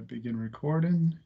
[0.00, 1.18] Begin recording.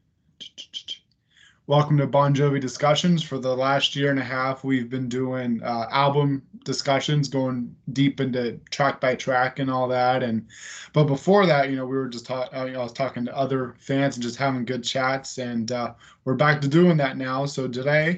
[1.67, 3.23] Welcome to Bon Jovi discussions.
[3.23, 8.19] For the last year and a half, we've been doing uh, album discussions, going deep
[8.19, 10.21] into track by track and all that.
[10.21, 10.47] And
[10.91, 12.59] but before that, you know, we were just talking.
[12.59, 15.37] Uh, I was talking to other fans and just having good chats.
[15.37, 15.93] And uh,
[16.25, 17.45] we're back to doing that now.
[17.45, 18.17] So today,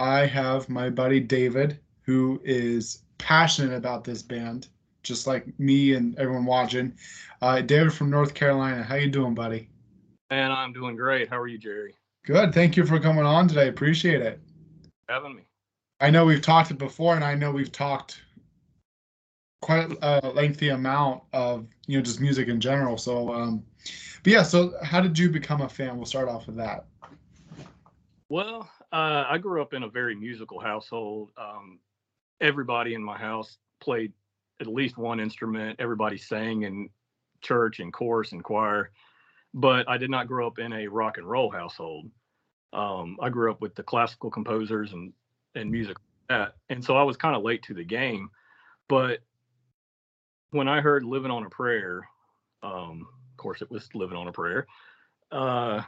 [0.00, 4.66] I have my buddy David, who is passionate about this band,
[5.04, 6.92] just like me and everyone watching.
[7.40, 9.68] Uh, David from North Carolina, how you doing, buddy?
[10.30, 11.28] And I'm doing great.
[11.28, 11.94] How are you, Jerry?
[12.24, 12.52] Good.
[12.52, 13.68] Thank you for coming on today.
[13.68, 14.40] Appreciate it.
[15.08, 15.42] Having me.
[16.00, 18.20] I know we've talked it before, and I know we've talked
[19.62, 22.98] quite a lengthy amount of you know just music in general.
[22.98, 23.64] So, um,
[24.24, 24.42] but yeah.
[24.42, 25.96] So, how did you become a fan?
[25.96, 26.86] We'll start off with that.
[28.28, 31.30] Well, uh, I grew up in a very musical household.
[31.38, 31.78] Um,
[32.40, 34.12] everybody in my house played
[34.60, 35.76] at least one instrument.
[35.78, 36.90] Everybody sang in
[37.40, 38.90] church and chorus and choir
[39.56, 42.10] but I did not grow up in a rock and roll household.
[42.74, 45.12] Um, I grew up with the classical composers and
[45.54, 48.28] and music like that, and so I was kind of late to the game.
[48.86, 49.20] But
[50.50, 52.06] when I heard "Living on a Prayer,"
[52.62, 54.66] um, of course it was "Living on a Prayer,"
[55.32, 55.80] uh,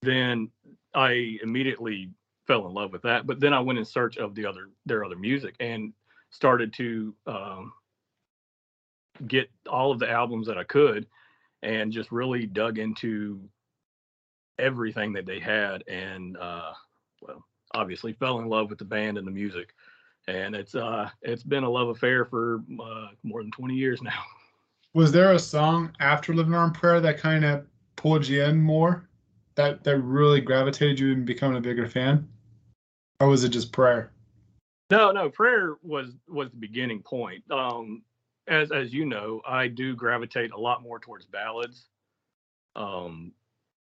[0.00, 0.50] then
[0.94, 2.10] I immediately
[2.46, 3.26] fell in love with that.
[3.26, 5.92] But then I went in search of the other their other music and
[6.30, 7.74] started to um,
[9.26, 11.06] get all of the albums that I could
[11.62, 13.40] and just really dug into
[14.58, 16.72] everything that they had and uh,
[17.22, 17.44] well
[17.74, 19.74] obviously fell in love with the band and the music.
[20.28, 24.22] And it's uh it's been a love affair for uh, more than 20 years now.
[24.94, 27.66] Was there a song after living on prayer that kind of
[27.96, 29.08] pulled you in more?
[29.54, 32.28] That that really gravitated you and becoming a bigger fan?
[33.20, 34.12] Or was it just prayer?
[34.90, 37.44] No no prayer was was the beginning point.
[37.50, 38.02] Um
[38.50, 41.86] as as you know, I do gravitate a lot more towards ballads,
[42.76, 43.32] um,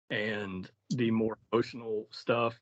[0.09, 2.59] and the more emotional stuff.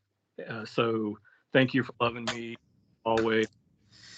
[0.48, 1.18] Uh, so
[1.52, 2.56] thank you for loving me
[3.04, 3.48] always.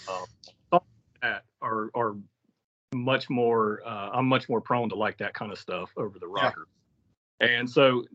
[0.07, 0.79] Uh,
[1.21, 2.15] that are are
[2.93, 3.81] much more.
[3.85, 6.67] Uh, I'm much more prone to like that kind of stuff over the rocker.
[7.39, 7.47] Yeah.
[7.47, 8.05] And so,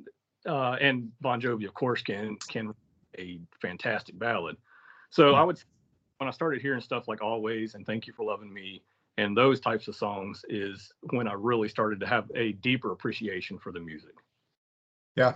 [0.46, 2.74] uh, and Bon Jovi, of course, can can
[3.18, 4.56] a fantastic ballad.
[5.08, 5.58] So I would
[6.18, 8.82] when I started hearing stuff like Always and Thank You for Loving Me
[9.18, 13.58] and those types of songs is when I really started to have a deeper appreciation
[13.58, 14.14] for the music.
[15.16, 15.34] Yeah,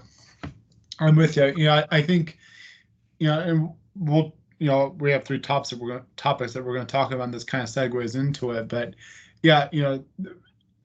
[0.99, 1.53] I'm with you.
[1.57, 2.39] You know, I, think,
[3.19, 6.65] you know, and we'll, you know, we have three topics that we're going topics that
[6.65, 7.25] we're going to talk about.
[7.25, 8.95] And this kind of segues into it, but
[9.43, 10.05] yeah, you know,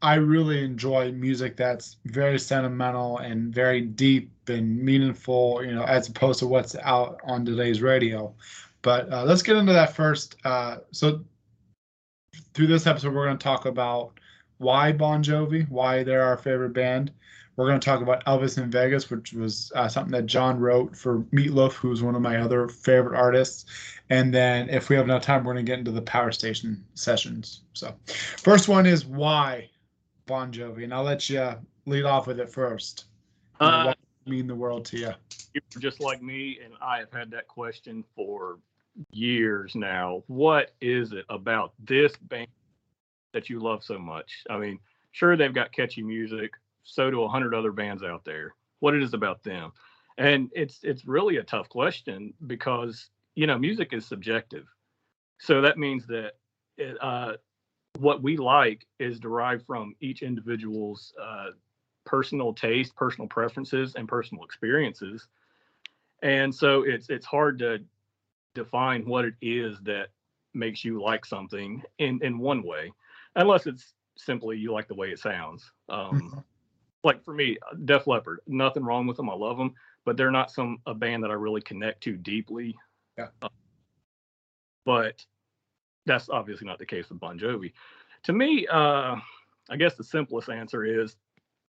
[0.02, 5.62] I really enjoy music that's very sentimental and very deep and meaningful.
[5.66, 8.34] You know, as opposed to what's out on today's radio.
[8.82, 10.38] But uh, let's get into that first.
[10.46, 11.26] Uh, so
[12.56, 14.18] through this episode, we're going to talk about
[14.58, 17.12] why Bon Jovi, why they're our favorite band.
[17.58, 20.96] We're going to talk about Elvis in Vegas, which was uh, something that Jon wrote
[20.96, 23.66] for Meatloaf, who's one of my other favorite artists.
[24.10, 26.84] And then, if we have enough time, we're going to get into the Power Station
[26.96, 27.62] sessions.
[27.74, 29.70] So, first one is why
[30.26, 31.56] Bon Jovi, and I'll let you
[31.86, 33.06] lead off with it first.
[33.60, 33.94] Uh,
[34.26, 35.12] mean the world to you?
[35.54, 38.60] You're just like me, and I have had that question for
[39.12, 40.24] years now.
[40.28, 42.48] What is it about this band
[43.34, 44.44] that you love so much?
[44.50, 44.80] I mean,
[45.12, 46.52] sure they've got catchy music,
[46.84, 48.56] so do a hundred other bands out there.
[48.80, 49.72] What it is about them?
[50.18, 54.66] And it's it's really a tough question because you know music is subjective.
[55.40, 56.34] So that means that
[56.78, 57.34] it, uh,
[58.00, 61.48] what we like is derived from each individual's uh,
[62.06, 65.28] personal taste, personal preferences, and personal experiences.
[66.22, 67.80] And so it's it's hard to
[68.56, 70.08] define what it is that
[70.56, 72.92] makes you like something in in one way,
[73.36, 75.72] unless it's simply you like the way it sounds.
[75.90, 76.40] Um, mm-hmm.
[77.04, 79.30] like for me, Def Leppard, nothing wrong with them.
[79.30, 82.76] I love them, but they're not some a band that I really connect to deeply.
[83.18, 83.28] Yeah.
[83.42, 83.50] Uh,
[84.86, 85.24] but
[86.06, 87.74] that's obviously not the case with Bon Jovi.
[88.24, 89.18] To me, uh,
[89.70, 91.16] I guess the simplest answer is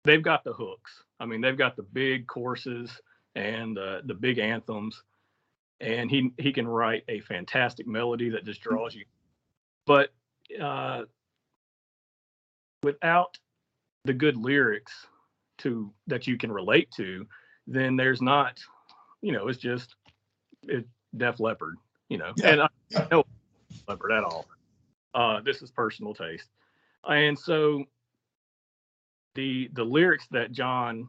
[0.05, 1.05] they've got the hooks.
[1.19, 2.91] I mean, they've got the big courses
[3.35, 5.03] and uh, the big anthems
[5.81, 8.75] and he he can write a fantastic melody that just mm-hmm.
[8.75, 9.05] draws you.
[9.87, 10.11] But
[10.61, 11.03] uh,
[12.83, 13.39] without
[14.05, 14.93] the good lyrics
[15.59, 17.27] to that you can relate to,
[17.67, 18.61] then there's not,
[19.23, 19.95] you know, it's just
[20.65, 20.87] it,
[21.17, 21.77] Def Leppard,
[22.09, 22.49] you know, yeah.
[22.49, 23.25] and I, I know
[23.89, 24.47] Leppard at all.
[25.15, 26.49] Uh, this is personal taste,
[27.09, 27.85] and so
[29.35, 31.09] the the lyrics that Jon,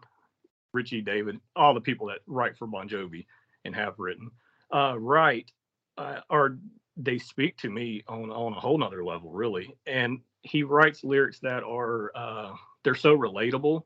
[0.73, 3.25] Richie, David, all the people that write for Bon Jovi
[3.63, 4.31] and have written
[4.73, 5.51] uh, write
[5.97, 6.57] uh, or
[6.97, 11.39] they speak to me on on a whole nother level really and he writes lyrics
[11.39, 12.53] that are uh,
[12.83, 13.83] they're so relatable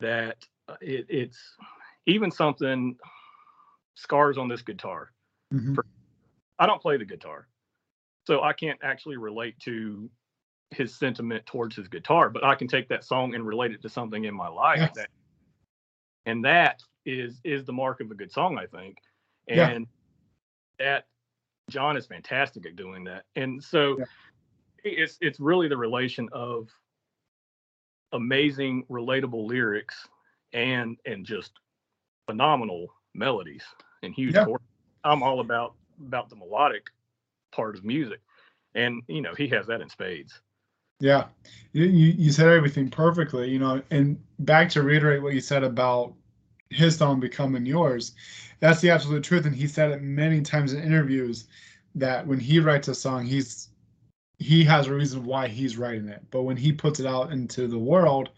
[0.00, 0.36] that
[0.68, 1.56] uh, it, it's
[2.06, 2.96] even something
[3.94, 5.12] scars on this guitar.
[5.52, 5.76] Mhm.
[6.58, 7.48] I don't play the guitar,
[8.26, 10.10] so I can't actually relate to
[10.70, 13.88] his sentiment towards his guitar, but I can take that song and relate it to
[13.88, 14.94] something in my life Yes.
[14.96, 15.08] that,
[16.26, 18.98] and that is is the mark of a good song, I think.
[19.56, 19.68] Yeah.
[19.68, 19.86] And
[20.78, 21.06] that
[21.70, 23.24] Jon is fantastic at doing that.
[23.36, 24.04] And so Yeah.
[24.84, 26.68] it's it's really the relation of
[28.12, 30.08] amazing, relatable lyrics
[30.52, 31.52] and and just
[32.26, 33.64] phenomenal melodies
[34.02, 34.44] and huge Yeah.
[34.44, 34.64] chords.
[35.04, 35.74] I'm all about
[36.06, 36.90] about the melodic
[37.52, 38.20] part of music.
[38.74, 40.40] And you know, he has that in spades.
[41.00, 41.28] Yeah,
[41.72, 46.14] you you said everything perfectly, you know, and back to reiterate what you said about
[46.70, 48.12] his song becoming yours,
[48.60, 49.46] that's the absolute truth.
[49.46, 51.46] And he said it many times in interviews
[51.94, 53.68] that when he writes a song, he's
[54.38, 56.22] he has a reason why he's writing it.
[56.30, 58.30] But when he puts it out into the world,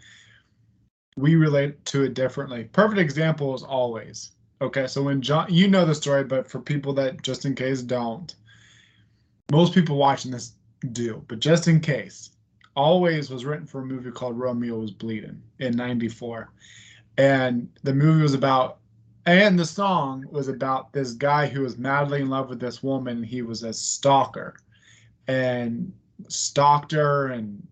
[1.17, 2.65] we relate to it differently.
[2.73, 4.33] Perfect example is always.
[4.63, 7.83] Okay, so when Jon you know the story, but for people that just in case
[7.83, 8.35] don't,
[9.51, 10.53] most people watching this
[10.93, 12.31] do, but just in case,
[12.77, 16.51] Always was written for a movie called Romeo Was Bleeding in 94.
[17.17, 18.79] And the movie was about,
[19.27, 23.23] and the song was about this guy who was madly in love with this woman.
[23.23, 24.57] He was a stalker
[25.29, 25.93] and
[26.29, 27.67] stalked her and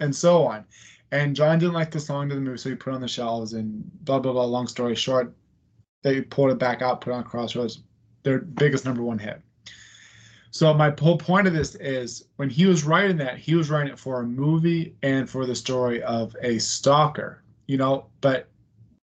[0.00, 0.64] and so on.
[1.12, 3.52] And Jon didn't like the song to the movie, so he put on the shelves
[3.52, 4.44] and blah blah blah.
[4.44, 5.34] Long story short,
[6.02, 7.82] they pulled it back out, put on Crossroads,
[8.22, 9.40] their biggest number one hit.
[10.52, 13.92] So my whole point of this is when he was writing that, he was writing
[13.92, 17.39] it for a movie and for the story of a stalker,
[17.70, 18.48] you know, but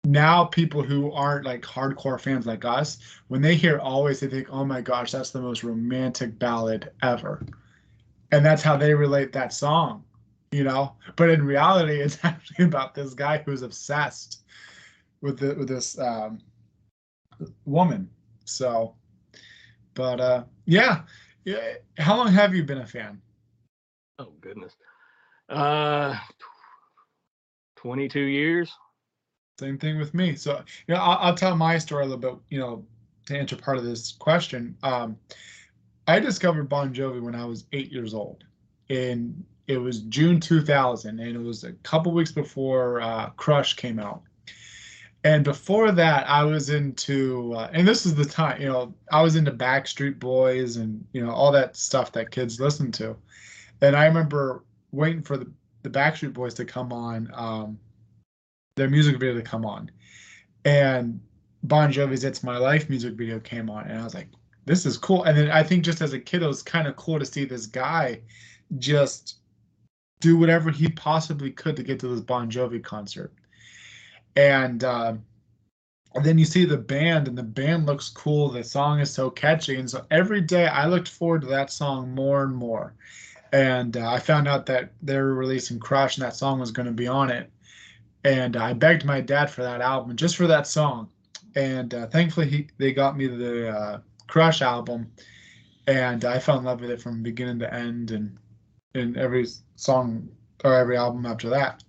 [0.04, 2.98] now people who aren't like hardcore fans like us,
[3.30, 7.46] when they hear always they think, "Oh my gosh, that's the most romantic ballad ever."
[8.34, 10.04] And that's how they relate that song,
[10.52, 10.98] you know?
[11.16, 14.42] But in reality, it's actually about this guy who's obsessed
[15.22, 16.42] with the, with this um,
[17.64, 18.10] woman.
[18.44, 18.96] So
[19.94, 21.04] but uh yeah
[21.46, 23.22] yeah how long have you been a fan
[24.20, 24.76] Oh goodness.
[25.50, 26.18] Uh
[27.82, 28.72] 22 years.
[29.60, 30.36] same thing with me.
[30.36, 32.86] So you know i'll, I'll tell my story a little bit you know
[33.26, 34.76] to answer part of this question.
[34.84, 35.18] Um
[36.08, 38.44] i discovered bon jovi when i was eight years old
[38.90, 44.00] and it was june 2000 and it was a couple weeks before uh crush came
[44.00, 44.22] out.
[45.24, 49.22] And before that i was into uh, and this is the time you know i
[49.24, 53.16] was into backstreet boys and you know all that stuff that kids listen to.
[53.82, 55.48] And i remember waiting for the,
[55.84, 57.80] the backstreet boys to come on um,
[58.76, 59.92] their music video to come on.
[60.66, 61.20] And
[61.64, 64.30] bon jovi's it's my life music video came on and i was like
[64.66, 65.24] this is cool.
[65.24, 67.46] And then i think just as a kid it was kind of cool to see
[67.46, 68.22] this guy
[68.78, 69.38] just
[70.20, 73.34] do whatever he possibly could to get to this bon jovi concert.
[74.36, 75.16] And uh,
[76.14, 78.50] and then you see the band and the band looks cool.
[78.50, 79.78] The song is so catchy.
[79.78, 82.94] And so every day i looked forward to that song more and more
[83.52, 86.86] and uh, i found out that they were releasing crush and that song was going
[86.86, 87.50] to be on it
[88.24, 91.10] and i begged my dad for that album just for that song
[91.56, 95.12] and uh, thankfully he, they got me the uh, crush album
[95.88, 98.38] and i fell in love with it from beginning to end and
[98.94, 100.28] in every song
[100.64, 101.84] or every album after that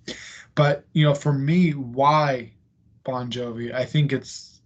[0.55, 2.53] but you know, for me, why
[3.05, 3.73] Bon Jovi?
[3.73, 4.61] I think it's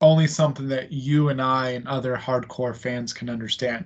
[0.00, 3.84] only something that you and I and other hardcore fans can understand.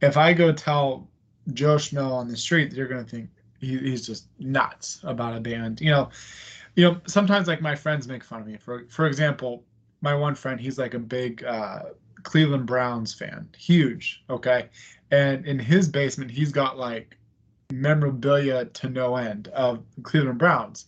[0.00, 1.08] If I go tell
[1.52, 5.80] Joe Schmo on the street, you're gonna think he, he's just nuts about a band.
[5.80, 6.10] You know,
[6.74, 7.00] you know.
[7.06, 8.56] Sometimes like my friends make fun of me.
[8.56, 9.64] For for example,
[10.00, 11.82] my one friend, he's like a big uh,
[12.22, 14.22] Cleveland Browns fan, huge.
[14.30, 14.68] Okay,
[15.10, 17.16] and in his basement, he's got like
[17.72, 20.86] memorabilia to no end of Cleveland Browns.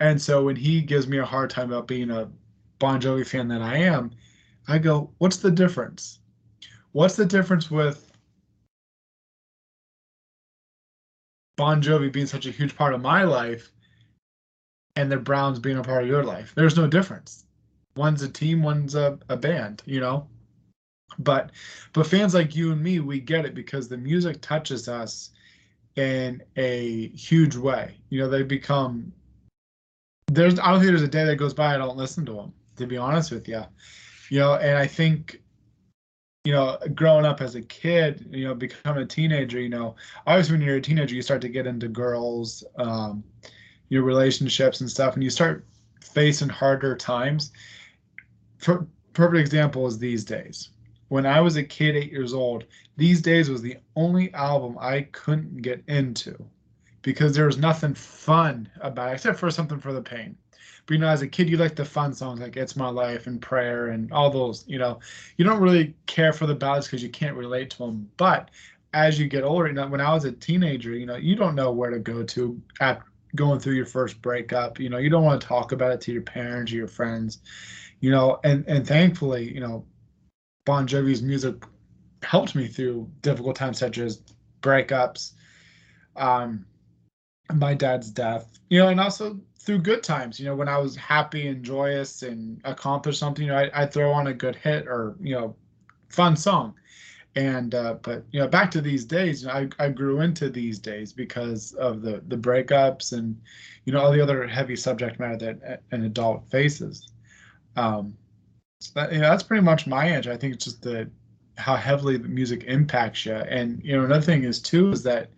[0.00, 2.28] And so when he gives me a hard time about being a
[2.78, 4.10] Bon Jovi fan that I am,
[4.66, 6.18] I go, what's the difference?
[6.92, 8.10] What's the difference with
[11.56, 13.70] Bon Jovi being such a huge part of my life
[14.96, 16.52] and the Browns being a part of your life?
[16.54, 17.44] There's no difference.
[17.96, 20.26] One's a team, one's a, a band, you know?
[21.18, 21.50] But
[21.92, 25.30] but fans like you and me, we get it because the music touches us
[25.96, 27.96] in a huge way.
[28.10, 29.12] You know, they become
[30.26, 32.52] there's I don't think there's a day that goes by I don't listen to them,
[32.76, 33.62] to be honest with you.
[34.30, 35.40] You know, and I think
[36.44, 39.96] you know, growing up as a kid, you know, becoming a teenager, you know,
[40.26, 43.24] obviously when you're a teenager, you start to get into girls, um,
[43.88, 45.64] your relationships and stuff, and you start
[46.02, 47.50] facing harder times.
[48.58, 50.68] Perfect example is these days.
[51.08, 52.64] When I was a kid, eight years old,
[52.98, 56.36] these days was the only album I couldn't get into
[57.00, 60.36] because there was nothing fun about it except for something for the pain.
[60.86, 63.26] But you know, as a kid, you like the fun songs like "It's My Life"
[63.26, 64.64] and "Prayer" and all those.
[64.66, 65.00] You know,
[65.36, 68.08] you don't really care for the ballads because you can't relate to them.
[68.16, 68.50] But
[68.92, 71.54] as you get older, you know, when I was a teenager, you know, you don't
[71.54, 73.02] know where to go to at
[73.34, 74.78] going through your first breakup.
[74.78, 77.38] You know, you don't want to talk about it to your parents or your friends.
[78.00, 79.86] You know, and and thankfully, you know,
[80.64, 81.56] Bon Jovi's music
[82.22, 84.22] helped me through difficult times such as
[84.62, 85.32] breakups,
[86.16, 86.64] um,
[87.52, 90.38] my dad's death, you know, and also through good times.
[90.38, 93.92] You know, when I was happy and joyous and accomplished something, you know, I, I'd
[93.92, 95.56] throw on a good hit or you know,
[96.08, 96.74] fun song.
[97.36, 100.48] And uh, but you know, back to these days, you know, I, I grew into
[100.48, 103.40] these days because of the the breakups and
[103.84, 107.10] you know all the other heavy subject matter that an adult faces.
[107.76, 108.16] Um,
[108.78, 110.28] so that, you know, that's pretty much my age.
[110.28, 111.10] I think it's just the
[111.56, 113.34] how heavily the music impacts you.
[113.34, 115.30] And you know, another thing is too is that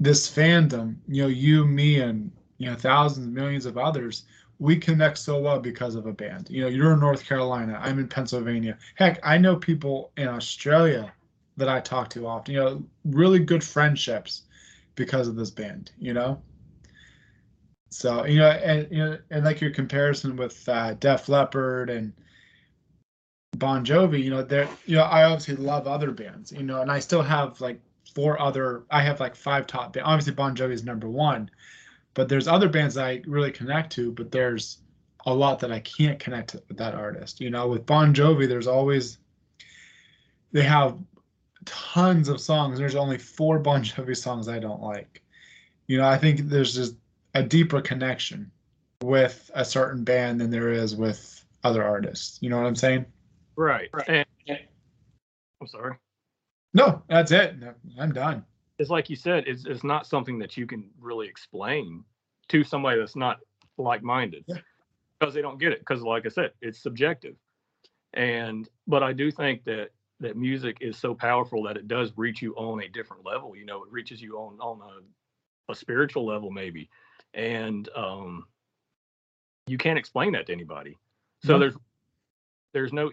[0.00, 4.24] this fandom, you know, you, me, and you know, thousands, millions of others,
[4.58, 6.48] we connect so well because of a band.
[6.50, 8.78] You know, you're in North Carolina, I'm in Pennsylvania.
[8.96, 11.12] Heck, I know people in Australia
[11.56, 12.54] that I talk to often.
[12.54, 14.42] You know, really good friendships
[14.94, 15.90] because of this band.
[15.98, 16.42] You know.
[17.90, 22.12] So you know, and you know, and like your comparison with uh, Def Leppard and
[23.56, 26.90] Bon Jovi, you know, there, you know, I obviously love other bands, you know, and
[26.90, 27.80] I still have like
[28.14, 30.08] four other, I have like five top bands.
[30.08, 31.50] Obviously, Bon Jovi is number one,
[32.14, 34.78] but there's other bands I really connect to, but there's
[35.26, 37.40] a lot that I can't connect with that artist.
[37.40, 39.18] You know, with Bon Jovi, there's always,
[40.52, 40.96] they have
[41.64, 42.78] tons of songs.
[42.78, 45.22] There's only four Bon Jovi songs I don't like.
[45.86, 46.94] You know, I think there's just
[47.34, 48.50] a deeper connection
[49.02, 52.38] with a certain band than there is with other artists.
[52.40, 53.06] You know what I'm saying?
[53.56, 53.90] Right.
[53.92, 54.08] right.
[54.08, 54.26] And,
[55.60, 55.96] I'm sorry.
[56.74, 57.54] No, that's it.
[57.98, 58.44] I'm done.
[58.78, 62.04] It's like you said, it's, it's not something that you can really explain
[62.48, 63.38] to somebody that's not
[63.78, 64.56] like minded yeah.
[65.18, 65.78] because they don't get it.
[65.78, 67.36] Because, like I said, it's subjective.
[68.12, 69.90] And, but I do think that
[70.20, 73.56] that music is so powerful that it does reach you on a different level.
[73.56, 76.88] You know, it reaches you on on a, a spiritual level maybe,
[77.34, 78.46] and um,
[79.66, 80.96] you can't explain that to anybody.
[81.44, 81.76] So there's
[82.72, 83.10] there's no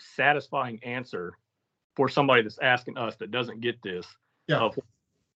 [0.00, 1.34] satisfying answer
[2.00, 4.06] for somebody that's asking us that doesn't get this
[4.48, 4.64] yeah.
[4.64, 4.70] Uh,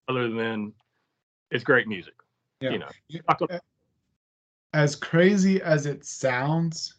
[0.08, 0.72] other than
[1.50, 2.14] it's great music
[2.62, 2.70] yeah.
[2.70, 3.58] you know
[4.72, 6.94] as crazy as it sounds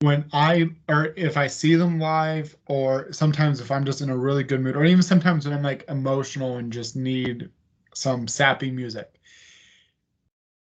[0.00, 4.16] when i or if i see them live or sometimes if i'm just in a
[4.16, 7.48] really good mood or even sometimes when i'm like emotional and just need
[7.94, 9.18] some sappy music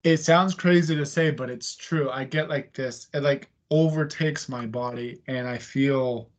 [0.04, 4.48] it sounds crazy to say but it's true i get like this it like overtakes
[4.48, 6.30] my body and I feel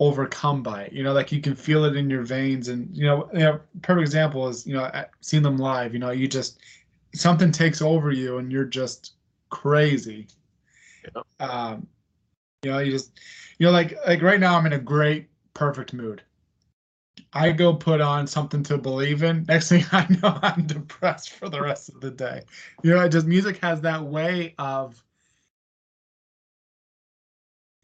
[0.00, 0.92] overcome by it.
[0.92, 2.68] You know, like you can feel it in your veins.
[2.68, 4.90] And you know, you know, perfect example is you know
[5.20, 5.92] seeing them live.
[5.92, 6.58] You know, you just
[7.14, 9.12] something takes over you and you're just
[9.50, 10.26] crazy.
[11.04, 11.22] Yeah.
[11.46, 11.86] Um,
[12.62, 13.18] you know, you just
[13.58, 16.22] you know, like like right now I'm in a great perfect mood.
[17.32, 19.44] I go put on something to believe in.
[19.46, 22.42] Next thing I know, I'm depressed for the rest of the day.
[22.82, 25.02] You know, just music has that way of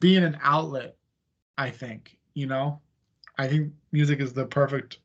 [0.00, 0.96] being an outlet,
[1.58, 2.80] I think, you know,
[3.38, 4.98] I think music is the perfect,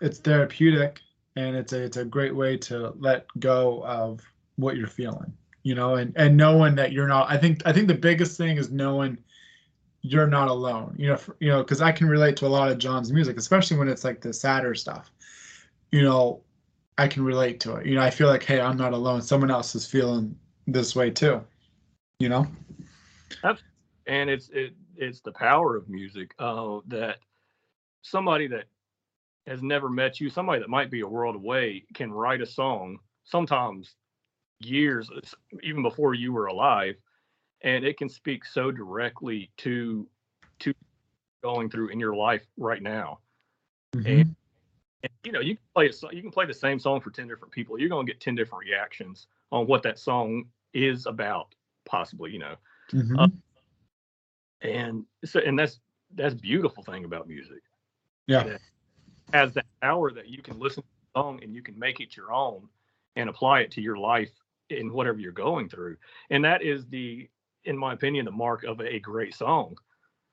[0.00, 1.00] it's therapeutic
[1.36, 4.20] and it's a, it's a great way to let go of
[4.56, 7.88] what you're feeling, you know, and, and knowing that you're not, I think, I think
[7.88, 9.18] the biggest thing is knowing
[10.02, 12.70] you're not alone, you know, for, you know, cause I can relate to a lot
[12.70, 15.10] of Jon's music, especially when it's like the sadder stuff,
[15.90, 16.42] you know,
[16.98, 17.86] I can relate to it.
[17.86, 19.22] You know, I feel like, hey, I'm not alone.
[19.22, 20.36] Someone else is feeling
[20.66, 21.40] this way too.
[22.18, 22.46] You know?
[23.42, 23.72] Absolutely
[24.06, 27.18] and it's it it's the power of music uh, that
[28.02, 28.64] somebody that
[29.46, 32.98] has never met you, somebody that might be a world away, can write a song.
[33.24, 33.94] Sometimes
[34.60, 35.10] years,
[35.62, 36.94] even before you were alive,
[37.62, 40.06] and it can speak so directly to
[40.60, 40.72] to
[41.42, 43.18] going through in your life right now.
[43.94, 44.06] Mm-hmm.
[44.06, 44.36] And,
[45.02, 47.28] and, you know, you can play a, you can play the same song for ten
[47.28, 47.78] different people.
[47.78, 51.54] You're going to get ten different reactions on what that song is about,
[51.84, 52.30] possibly.
[52.32, 52.54] You know.
[52.92, 53.18] Mm-hmm.
[53.18, 53.28] Uh,
[54.62, 55.80] and so and that's
[56.14, 57.62] that's beautiful thing about music.
[58.26, 58.44] Yeah.
[58.44, 58.60] That
[59.32, 62.16] has that power that you can listen to a song and you can make it
[62.16, 62.68] your own
[63.16, 64.30] and apply it to your life
[64.70, 65.96] in whatever you're going through.
[66.30, 67.28] And that is the
[67.64, 69.76] in my opinion the mark of a great song.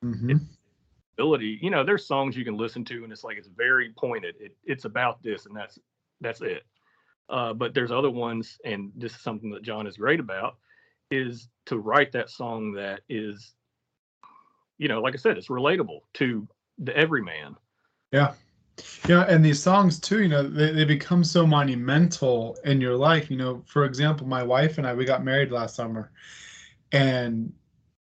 [0.04, 0.38] Mm-hmm.
[1.16, 4.36] ability you know there's songs you can listen to and it's like it's very pointed.
[4.40, 5.80] It, it's about this and that's
[6.22, 6.64] that's it.
[7.30, 10.58] Uh, but there's other ones and this is something that jon is great about
[11.12, 13.54] is to write that song that is
[14.80, 16.48] you know, like I said, it's relatable to
[16.80, 17.56] the everyman.
[18.12, 18.34] Yeah.
[19.10, 23.30] Yeah, and these songs too, you know, they, they become so monumental in your life.
[23.30, 26.12] You know, for example, my wife and I, we got married last summer,
[26.94, 27.52] and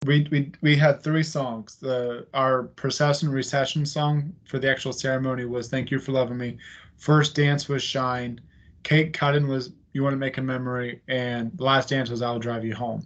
[0.05, 1.75] we we we had three songs.
[1.75, 6.57] The our procession recession song for the actual ceremony was "Thank You for Loving Me."
[6.95, 8.39] First dance was "Shine."
[8.83, 12.63] Cake cutting was "You Want to Make a Memory," and last dance was "I'll Drive
[12.63, 13.05] You Home."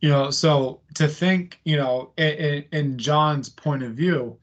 [0.00, 4.38] You know, so to think, you know, in, in Jon's point of view,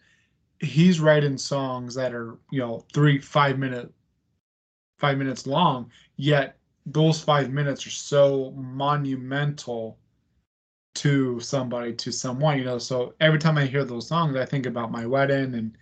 [0.60, 3.92] he's writing songs that are you know three five minute
[4.98, 9.98] five minutes long yet those five minutes are so monumental
[10.94, 12.78] to somebody to someone you know.
[12.78, 15.78] So every time i hear those songs i think about my wedding and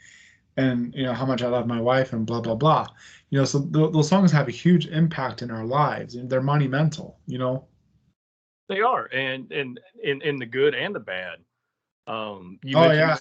[0.58, 2.88] and you know how much i love my wife and blah blah blah.
[3.30, 6.42] You know so th- those songs have a huge impact in our lives and they're
[6.42, 7.66] monumental you know
[8.70, 11.40] they are and and in in the good and the bad.
[12.08, 13.18] Um you oh yeah.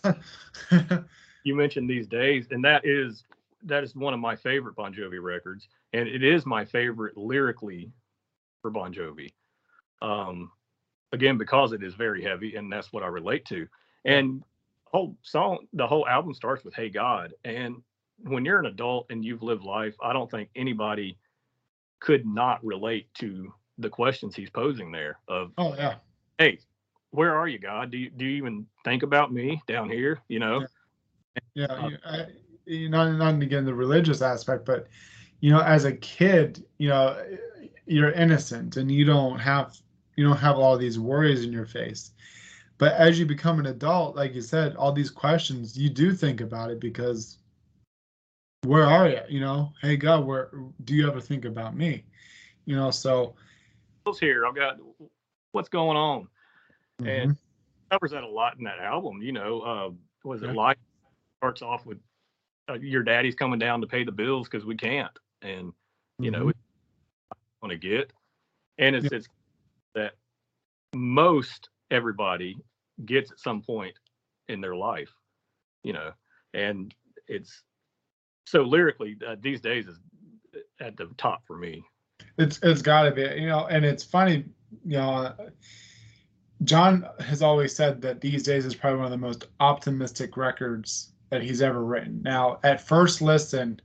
[1.44, 3.25] you mentioned these days and that is
[3.64, 7.90] that is one of my favorite bon jovi records and it is my favorite lyrically
[8.61, 9.32] for bon jovi.
[10.00, 10.50] Um
[11.12, 13.66] again because it is very heavy and that's what i relate to.
[14.04, 14.42] And
[14.92, 17.76] whole song the whole album starts with hey god and
[18.25, 21.16] when you're an adult and you've lived life i don't think anybody
[21.99, 25.97] could not relate to the questions he's posing there of oh yeah.
[26.38, 26.59] Hey
[27.11, 27.91] where are you god?
[27.91, 30.67] Do you, do you even think about me down here you know?
[31.55, 32.26] Yeah, yeah uh, you, I,
[32.67, 34.88] you not not again the religious aspect but
[35.41, 37.17] you know as a kid you know
[37.87, 39.76] you're innocent and you don't have
[40.17, 42.12] you don't have all these worries in your face.
[42.79, 46.41] But as you become an adult like you said all these questions you do think
[46.41, 47.38] about it because
[48.64, 50.50] where are you you know hey god where
[50.85, 52.05] do you ever think about me?
[52.64, 53.35] You know so
[54.18, 54.76] here i've got
[55.52, 56.23] what's going on
[57.00, 57.09] mm-hmm.
[57.09, 57.37] and
[57.90, 59.90] covers that a lot in that album you know uh
[60.25, 60.52] was it yeah.
[60.52, 60.76] life
[61.38, 61.99] starts off with
[62.68, 65.73] uh, your daddy's coming down to pay the bills because we can't and
[66.18, 66.47] you mm-hmm.
[66.47, 66.52] know
[67.62, 68.12] want to get
[68.78, 69.19] and it's, yeah.
[69.19, 69.28] it's
[69.95, 70.12] that
[70.95, 72.56] most everybody
[73.04, 73.95] gets at some point
[74.49, 75.12] in their life,
[75.82, 76.10] you know,
[76.54, 76.95] and
[77.28, 77.62] it's
[78.47, 79.99] so lyrically uh, these days is
[80.80, 81.82] at the top for me.
[82.38, 84.45] It's it's got to be, you know, and it's funny,
[84.84, 85.34] you know.
[86.64, 91.12] Jon has always said that these days is probably one of the most optimistic records
[91.30, 92.23] that he's ever written.
[92.23, 93.80] Now, at first listen,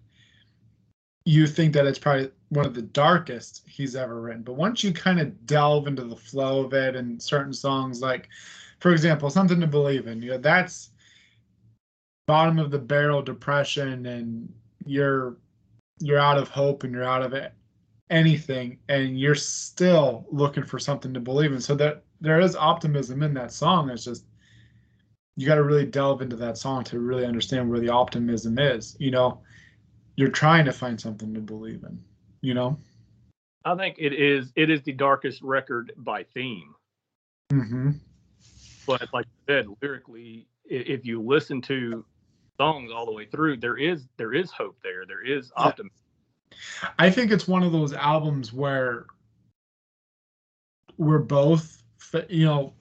[1.25, 4.43] you think that it's probably one of the darkest he's ever written.
[4.43, 8.29] But once you kind of delve into the flow of it and certain songs, like,
[8.79, 10.91] for example, Something to Believe in, you know, that's
[12.27, 14.53] bottom of the barrel depression and
[14.85, 15.37] you're
[15.99, 17.53] you're out of hope and you're out of it
[18.09, 21.61] anything and you're still looking for something to believe in.
[21.61, 23.89] So that there is optimism in that song.
[23.89, 24.25] It's just
[25.35, 28.95] you got to really delve into that song to really understand where the optimism is.
[28.99, 29.41] You know
[30.15, 31.99] you're trying to find something to believe in
[32.41, 32.77] you know?
[33.65, 36.73] I think it is it is the darkest record by theme.
[37.51, 37.91] Mm-hmm.
[38.85, 42.03] but like I said lyrically if you listen to
[42.57, 45.05] songs all the way through there is there is hope there.
[45.05, 45.91] There is optimism
[46.99, 49.05] i think it's one of those albums where
[50.97, 51.83] we're both
[52.29, 52.73] you know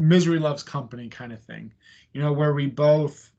[0.00, 1.72] misery loves company kind of thing
[2.12, 3.32] you know where we both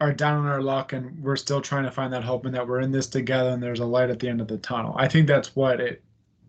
[0.00, 2.66] are down on our luck and we're still trying to find that hope and that
[2.66, 4.94] we're in this together and there's a light at the end of the tunnel.
[4.96, 6.02] I think that's what it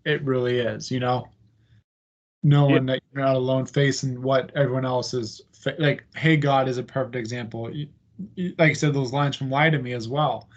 [0.04, 1.28] it really is, you know.
[2.42, 2.94] Knowing yeah.
[2.94, 5.42] that you're not alone facing what everyone else is
[5.78, 7.70] like hey God is a perfect example.
[8.36, 10.48] Like I said those lines from Lie to Me as well.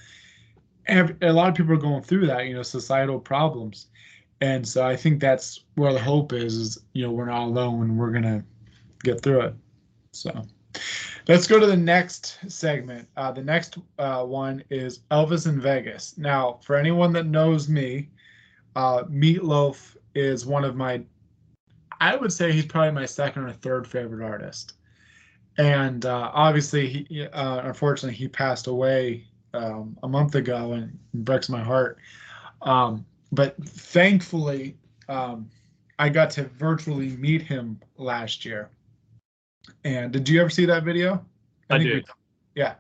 [0.88, 3.88] A lot of people are going through that, you know, societal problems.
[4.42, 7.98] And so I think that's where the hope is is you know, we're not alone
[7.98, 8.44] we're going to
[9.04, 9.56] get through it.
[10.12, 10.46] So
[11.28, 13.08] Let's go to the next segment.
[13.18, 16.18] Uh, the next uh, one is Elvis in Vegas.
[16.20, 18.10] Now, for anyone that knows me,
[18.76, 21.02] uh, Meatloaf is one of my,
[22.00, 24.74] I would say he's probably my second or third favorite artist.
[25.58, 31.50] And uh, obviously, he, uh, unfortunately, he passed away um, a month ago and breaks
[31.50, 31.98] my heart.
[32.62, 34.78] Um, but thankfully,
[35.10, 35.50] um,
[36.00, 38.70] I got to virtually meet him last year.
[39.84, 41.26] And did you ever see that video?
[41.70, 41.94] I, I did.
[41.94, 42.04] We,
[42.56, 42.76] yeah.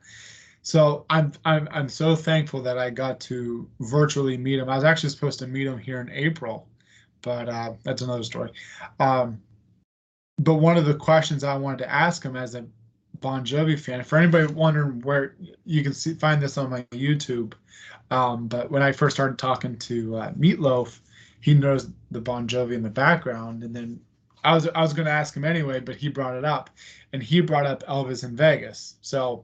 [0.61, 4.69] So I'm I'm I'm so thankful that I got to virtually meet him.
[4.69, 6.67] I was actually supposed to meet him here in April,
[7.21, 8.51] but uh, that's another story.
[8.99, 9.39] Um,
[10.39, 12.65] but one of the questions I wanted to ask him as a
[13.25, 15.35] Bon Jovi fan, for anybody wondering where
[15.65, 17.53] you can see find this on my YouTube,
[18.11, 20.99] um, but when I first started talking to uh, Meatloaf,
[21.41, 23.99] he knows the Bon Jovi in the background, and then
[24.43, 26.69] I was I was going to ask him anyway, but he brought it up,
[27.13, 28.97] and he brought up Elvis in Vegas.
[29.01, 29.43] So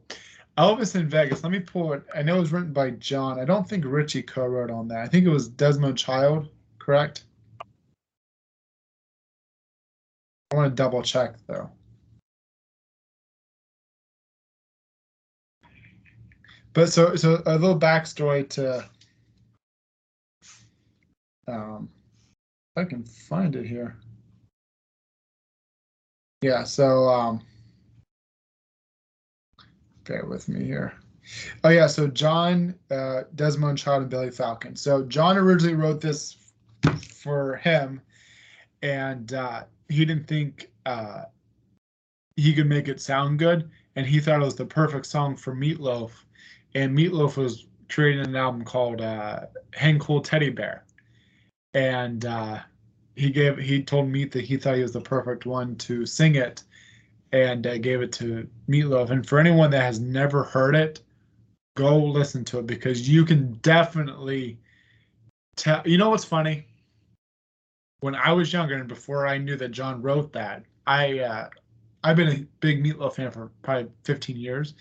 [0.60, 1.42] Elvis in Vegas.
[1.42, 2.04] Let me pull it.
[2.14, 3.40] I know it was written by Jon.
[3.40, 5.00] I don't think Richie co-wrote on that.
[5.00, 7.24] I think it was Desmond Child, correct?
[10.52, 11.72] I want to double check though.
[16.74, 18.90] But so so a little backstory to
[21.48, 21.90] um
[22.78, 23.98] I can find it here.
[26.42, 27.42] Yeah, so um
[30.06, 30.94] bear with me here.
[31.64, 34.76] Oh yeah, so Jon, uh, Desmond Child, and Billy Falcon.
[34.76, 36.36] So Jon originally wrote this
[37.22, 38.02] for him,
[38.82, 41.26] and uh, he didn't think uh,
[42.36, 45.56] he could make it sound good, and he thought it was the perfect song for
[45.56, 46.12] Meatloaf.
[46.74, 49.42] And Meatloaf was creating an album called uh,
[49.74, 50.86] "Hang Cool Teddy Bear,"
[51.74, 52.60] and uh,
[53.16, 56.36] he gave he told Meat that he thought he was the perfect one to sing
[56.36, 56.64] it
[57.32, 59.10] and uh, gave it to Meatloaf.
[59.10, 61.02] And for anyone that has never heard it,
[61.76, 64.60] go listen to it because you can definitely
[65.56, 65.82] tell.
[65.86, 66.68] You know what's funny?
[68.00, 71.50] When I was younger and before I knew that Jon wrote that, I uh,
[72.04, 74.74] I've been a big Meatloaf fan for probably 15 years,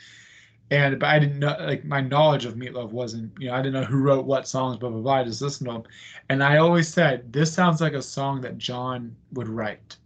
[0.70, 3.74] and but I didn't know like my knowledge of Meatloaf wasn't you know I didn't
[3.74, 5.14] know who wrote what songs blah blah blah.
[5.14, 5.82] I just listened to them,
[6.28, 9.96] and I always said this sounds like a song that Jon would write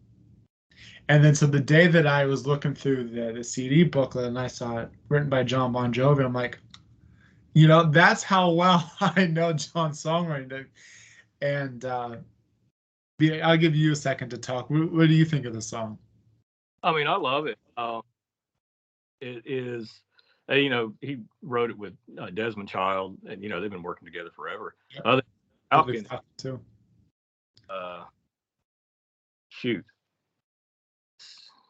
[1.09, 4.39] and then so the day that I was looking through the, the CD booklet and
[4.39, 6.59] I saw it written by Jon Bon Jovi, I'm like,
[7.53, 10.67] you know, that's how well I know Jon's songwriting.
[11.43, 12.17] And uh,
[13.43, 14.71] I'll give you a second to talk.
[14.71, 15.99] What, what, do you think of the song?
[16.83, 17.59] I mean, I love it.
[17.77, 18.03] Um,
[19.21, 20.01] it is,
[20.51, 23.83] uh, you know, he wrote it with uh, Desmond Child, and you know they've been
[23.83, 24.75] working together forever.
[24.95, 25.21] Yeah.
[25.71, 26.61] Falcon, too.
[27.69, 28.05] Uh,
[29.49, 29.85] shoot,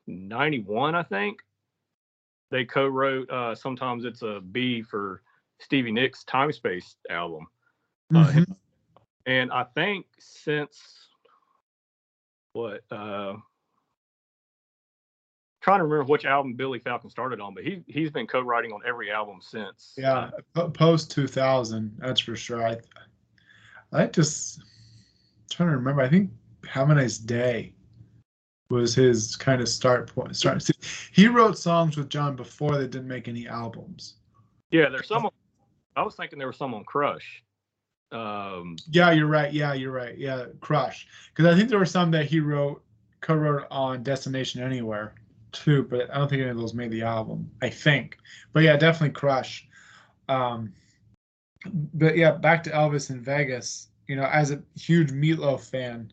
[0.07, 1.39] 91, I think.
[2.51, 3.31] They co-wrote.
[3.31, 5.23] Uh, sometimes it's a B for
[5.59, 7.47] Stevie Nicks' Timespace album.
[8.15, 8.39] Uh, mm-hmm.
[8.41, 8.55] Uh,
[9.27, 11.09] and I think since
[12.53, 13.35] what uh
[15.64, 18.81] trying to remember which album Billy Falcon started on, but he he's been co-writing on
[18.87, 19.94] every album since.
[19.96, 20.31] Yeah,
[20.74, 22.66] post 2000, that's for sure.
[22.66, 22.77] I
[23.90, 24.62] I just
[25.50, 26.03] trying to remember.
[26.03, 26.31] I think
[26.68, 27.72] Have a Nice Day
[28.68, 30.37] was his kind of start point.
[30.37, 30.68] Start.
[31.12, 34.16] He wrote songs with Jon before they didn't make any albums.
[34.70, 35.31] Yeah, there's some.
[35.96, 37.42] I was thinking there was some on Crush.
[38.12, 39.50] Um, yeah, you're right.
[39.50, 40.18] Yeah, you're right.
[40.18, 41.07] Yeah, Crush.
[41.31, 42.83] Because I think there were some that he wrote,
[43.22, 45.14] co-wrote on Destination Anywhere,
[45.55, 45.85] too.
[45.85, 47.51] But I don't think any of those made the album.
[47.62, 48.19] I think.
[48.53, 49.67] But yeah, definitely Crush.
[50.29, 50.73] Um,
[51.95, 53.88] but yeah, back to Elvis in Vegas.
[54.07, 56.12] You know, as a huge Meatloaf fan,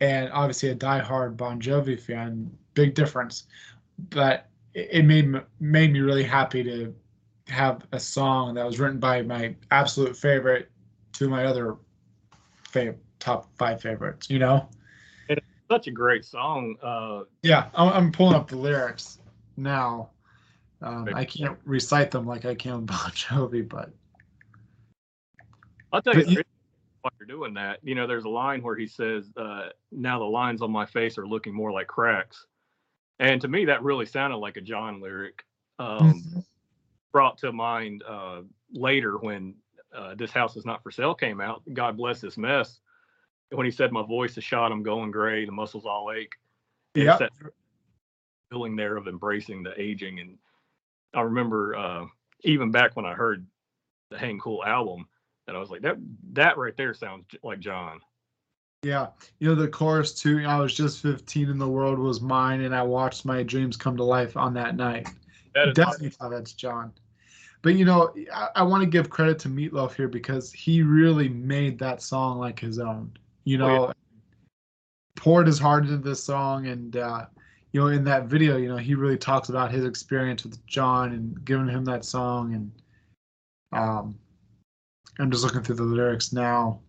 [0.00, 3.44] and obviously a diehard Bon Jovi fan, big difference.
[4.10, 6.94] But it made me, made me really happy to
[7.48, 10.70] have a song that was written by my absolute favorite
[11.12, 11.76] to my other
[12.68, 14.28] favorite top five favorites.
[14.30, 14.68] You know,
[15.70, 16.76] such a great song.
[16.82, 19.18] Uh, yeah, I'm, I'm pulling up the lyrics
[19.56, 20.10] now.
[20.82, 23.90] Um, I can't recite them like I can Bon Jovi, but
[25.92, 26.42] I'll tell you
[27.04, 30.24] while you're doing that, you know, there's a line where he says, uh, "Now the
[30.24, 32.46] lines on my face are looking more like cracks,"
[33.18, 35.44] and to me, that really sounded like a Jon lyric.
[35.78, 36.40] Um, mm-hmm.
[37.12, 38.40] Brought to mind uh,
[38.72, 39.54] later when
[39.94, 41.62] uh, "This House Is Not for Sale" came out.
[41.72, 42.80] God bless this mess.
[43.56, 46.34] When he said, "My voice is shot, I'm going gray, the muscles all ache."
[46.94, 47.16] Yeah.
[47.16, 47.30] that
[48.50, 50.38] Feeling there of embracing the aging, and
[51.12, 52.06] I remember uh,
[52.42, 53.46] even back when I heard
[54.10, 55.08] the Hang Cool album
[55.46, 55.96] and I was like, that
[56.32, 58.00] that right there sounds like Jon.
[58.82, 60.44] Yeah, you know the chorus too.
[60.46, 63.96] I was just 15 and the world was mine, and I watched my dreams come
[63.96, 65.08] to life on that night.
[65.54, 66.92] That Definitely thought that's Jon.
[67.62, 71.28] But you know, I, I want to give credit to Meatloaf here because he really
[71.28, 73.12] made that song like his own.
[73.44, 73.92] You know, oh, yeah.
[75.16, 77.26] poured his heart into this song, and uh,
[77.72, 81.12] you know, in that video, you know, he really talks about his experience with Jon
[81.12, 82.72] and giving him that song, and
[83.72, 84.18] um,
[85.18, 86.80] I'm just looking through the lyrics now.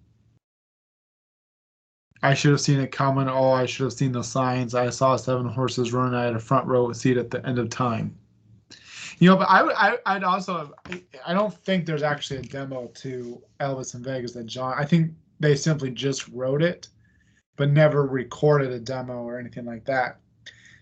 [2.23, 3.27] I should have seen it coming.
[3.27, 4.73] Oh, I should have seen the signs.
[4.73, 6.15] I saw seven horses run.
[6.15, 8.17] I had a front row seat at the end of time.
[9.19, 10.73] You know, but I would, I, I'd also,
[11.25, 14.73] I don't think there's actually a demo to Elvis in Vegas that Jon.
[14.77, 16.87] I think they simply just wrote it,
[17.55, 20.19] but never recorded a demo or anything like that.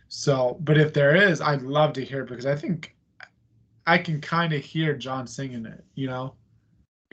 [0.08, 2.96] So, but if there is, I'd love to hear it because I think
[3.88, 5.84] I can kind of hear Jon singing it.
[5.96, 6.36] You know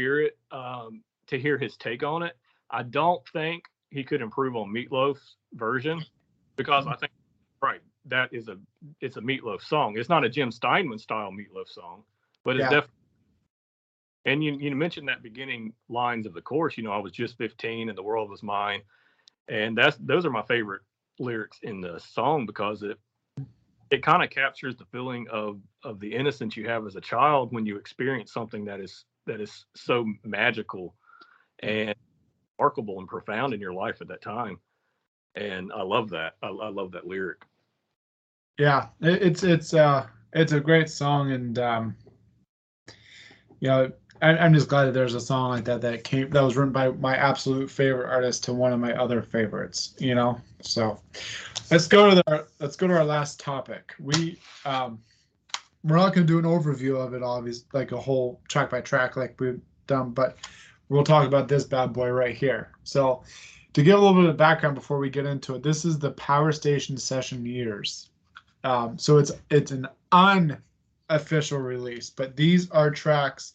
[0.01, 2.37] hear it um, to hear his take on it.
[2.71, 6.03] I don't think he could improve on Meatloaf's version
[6.57, 7.13] because I think
[7.63, 8.57] right that is a
[9.01, 9.99] it's a Meatloaf song.
[9.99, 12.03] It's not a Jim Steinman style Meatloaf song,
[12.45, 12.81] but it's Yeah.
[12.81, 12.97] definitely.
[14.25, 16.77] And you you mentioned that beginning lines of the course.
[16.77, 18.83] You know, I was just 15 and the world was mine,
[19.49, 20.83] and that's those are my favorite
[21.19, 22.99] lyrics in the song because it
[23.91, 27.53] it kind of captures the feeling of of the innocence you have as a child
[27.53, 30.95] when you experience something that is that is so magical
[31.61, 31.95] and
[32.59, 34.59] remarkable and profound in your life at that time.
[35.35, 36.35] And I love that.
[36.43, 37.43] I, I love that lyric.
[38.59, 41.97] Yeah, it's it's uh it's a great song, and um,
[43.61, 43.91] you know,
[44.23, 46.91] I'm just glad that there's a song like that that came that was written by
[46.91, 49.95] my absolute favorite artist to one of my other favorites.
[49.99, 51.01] You know, so
[51.71, 53.95] let's go to the let's go to our last topic.
[53.99, 54.99] We um,
[55.85, 58.83] we're not going to do an overview of it, obviously, like a whole track by
[58.83, 60.37] track like we've done, but
[60.91, 62.73] we'll talk about this bad boy right here.
[62.85, 63.23] So.
[63.75, 66.11] To give a little bit of background before we get into it, this is the
[66.11, 68.11] Power Station Session Years.
[68.65, 73.53] Um, so it's it's an unofficial release, but these are tracks.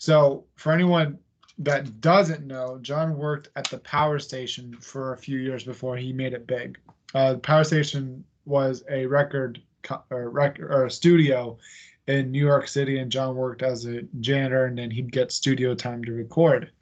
[0.00, 1.18] So for anyone
[1.58, 6.10] that doesn't know, Jon worked at the Power Station for a few years before he
[6.10, 6.78] made it big.
[7.14, 11.58] Uh, the Power Station was a record co- or record or studio
[12.06, 15.74] in New York City, and Jon worked as a janitor, and then he'd get studio
[15.74, 16.72] time to record.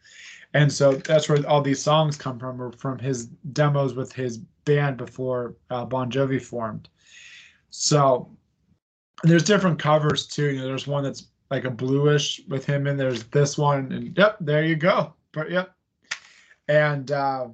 [0.54, 4.38] And so that's where all these songs come from, or from his demos with his
[4.64, 6.88] band before uh, Bon Jovi formed.
[7.70, 8.30] So
[9.24, 10.50] there's different covers too.
[10.52, 14.16] You know, there's one that's like a bluish with him, and there's this one, and
[14.16, 15.14] yep, there you go.
[15.32, 15.74] But yep,
[16.68, 17.48] and uh,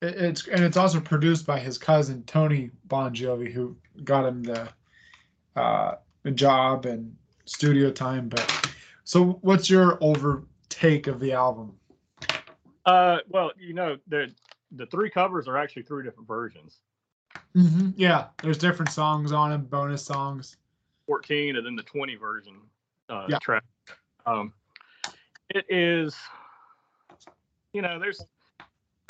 [0.00, 4.68] it, it's and it's also produced by his cousin Tony Bongiovi, who got him the
[5.56, 8.28] uh, the job and studio time.
[8.28, 8.70] But
[9.04, 11.74] so, what's your over take of the album?
[12.84, 14.32] Uh, well, you know, the
[14.72, 16.80] the three covers are actually three different versions.
[17.56, 17.90] Mm-hmm.
[17.96, 20.56] Yeah, there's different songs on them, bonus songs.
[21.12, 22.54] 14 and then the 20 version
[23.10, 23.38] uh, Yeah.
[23.42, 23.64] track.
[24.24, 24.54] Um,
[25.50, 26.16] it is,
[27.74, 28.24] you know, there's,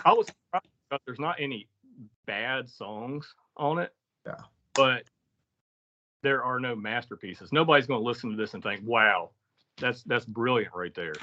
[0.04, 0.26] I was
[1.06, 1.68] there's not any
[2.26, 3.94] bad songs on it.
[4.26, 4.34] Yeah.
[4.74, 5.04] But
[6.24, 7.52] there are no masterpieces.
[7.52, 9.30] Nobody's going to listen to this and think, wow,
[9.78, 11.14] that's that's brilliant right there.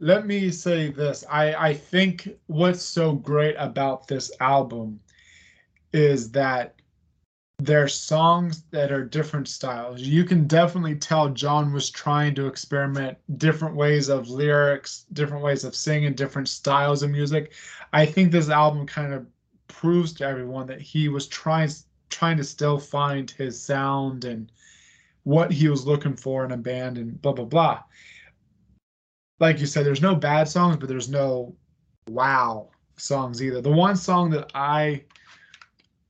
[0.00, 1.24] Let me say this.
[1.30, 4.98] I, I think what's so great about this album
[5.92, 6.73] is that
[7.58, 10.00] there's songs that are different styles.
[10.00, 15.64] You can definitely tell Jon was trying to experiment different ways of lyrics, different ways
[15.64, 17.52] of singing, different styles of music.
[17.92, 19.26] I think this album kind of
[19.68, 21.70] proves to everyone that he was trying
[22.10, 24.52] trying to still find his sound and
[25.22, 27.82] what he was looking for in a band and blah blah blah.
[29.40, 31.54] Like you said, there's no bad songs, but there's no
[32.08, 33.60] wow songs either.
[33.60, 35.04] The one song that I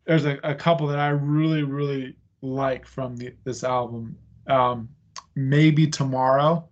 [0.06, 4.16] there's a, a couple that I really, really like from the, this album.
[4.46, 4.88] Um,
[5.34, 6.68] maybe tomorrow.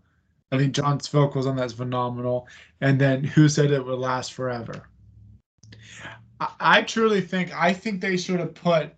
[0.51, 2.47] I think Jon's vocals on that's phenomenal.
[2.81, 4.89] And then Who Said It Would Last Forever.
[6.41, 8.93] I, I truly think I think they should have put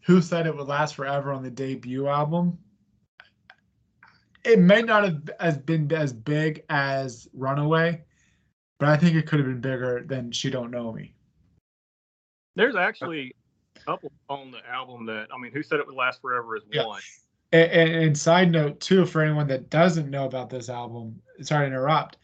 [0.00, 2.58] Who Said It Would Last Forever on the debut album.
[4.44, 8.02] It may not have as been as big as Runaway,
[8.78, 11.14] but I think it could have been bigger than She Don't Know Me.
[12.56, 13.34] There's actually
[13.88, 16.86] couple on the album that, I mean, Who Said It Would Last Forever is Yeah.
[16.86, 17.00] one.
[17.52, 21.64] And, and, and side note too, for anyone that doesn't know about this album, sorry
[21.64, 22.18] to interrupt.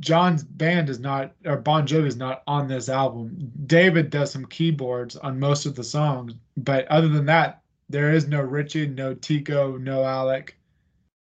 [0.00, 3.52] Jon's band is not, or Bon Jovi is not on this album.
[3.66, 8.26] David does some keyboards on most of the songs, but other than that, there is
[8.26, 10.56] no Richie, no Tico, no Alec.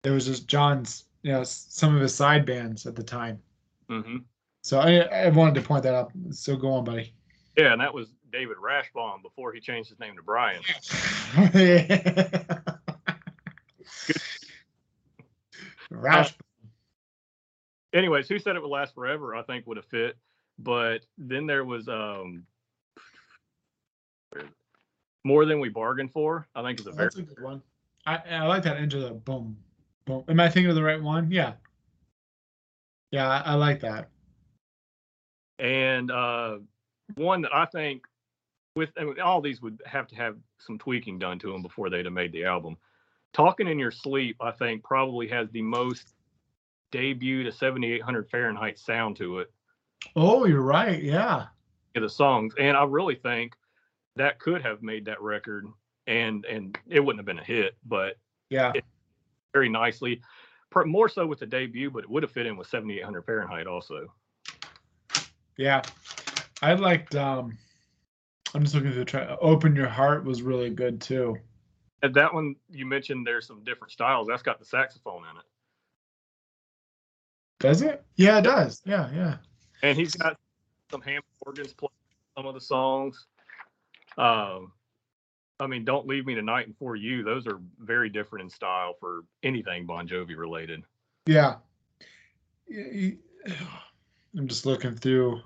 [0.03, 3.39] There was just Jon's, you know, some of his side bands at the time.
[3.89, 4.17] Mm-hmm.
[4.61, 6.11] So I, I wanted to point that out.
[6.31, 7.13] So go on, buddy.
[7.57, 10.61] Yeah, and that was David Rashbaum before he changed his name to Bryan.
[15.91, 16.35] Rash.
[17.93, 19.35] anyways, who said it would last forever?
[19.35, 20.17] I think would have fit,
[20.57, 22.45] but then there was um
[25.23, 26.47] more than we bargained for.
[26.55, 27.61] I think is a very a good one.
[28.05, 29.57] I I like that into the boom,
[30.05, 30.23] boom.
[30.27, 31.31] Am I thinking of the right one?
[31.31, 31.53] Yeah.
[33.11, 34.09] Yeah, I, I like that.
[35.59, 36.57] and uh
[37.15, 38.03] one that I think
[38.79, 41.89] with I mean, all these would have to have some tweaking done to them before
[41.89, 42.77] they'd have made the album.
[43.33, 46.15] Talking in Your Sleep, I think probably has the most
[46.91, 49.51] debut to 7800 Fahrenheit sound to it.
[50.15, 51.03] Oh, you're right.
[51.03, 51.47] Yeah.
[51.93, 53.55] the songs, and I really think
[54.15, 55.67] that could have made that record,
[56.07, 58.15] and and it wouldn't have been a hit, but
[58.49, 58.71] Yeah.
[59.53, 60.21] very nicely,
[60.85, 64.13] more so with the debut, but it would have fit in with 7800 Fahrenheit also.
[65.57, 65.81] Yeah.
[66.61, 67.57] I liked um
[68.53, 69.29] I'm just looking through the track.
[69.41, 71.37] Open Your Heart was really good too.
[72.01, 74.27] And that one you mentioned there's some different styles.
[74.27, 75.45] That's got the saxophone in it.
[77.59, 78.03] Does it?
[78.15, 78.81] Yeah, it does.
[78.85, 79.37] Yeah, yeah.
[79.83, 80.37] And he's got
[80.89, 81.91] some Hammond organs playing
[82.37, 83.25] some of the songs.
[84.17, 84.71] Um,
[85.59, 88.95] I mean, "Don't Leave Me Tonight" and "For You" those are very different in style
[88.99, 90.83] for anything Bon Jovi related.
[91.25, 91.55] Yeah.
[94.37, 95.41] I'm just looking through